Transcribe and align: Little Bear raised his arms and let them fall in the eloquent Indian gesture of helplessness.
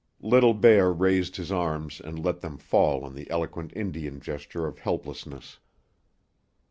Little 0.23 0.55
Bear 0.55 0.91
raised 0.91 1.35
his 1.35 1.51
arms 1.51 2.01
and 2.03 2.17
let 2.17 2.41
them 2.41 2.57
fall 2.57 3.05
in 3.05 3.13
the 3.13 3.29
eloquent 3.29 3.71
Indian 3.75 4.19
gesture 4.19 4.65
of 4.65 4.79
helplessness. 4.79 5.59